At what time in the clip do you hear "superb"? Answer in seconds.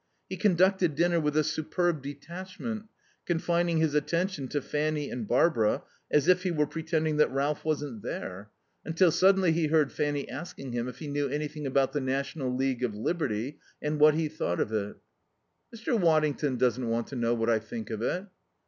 1.43-2.01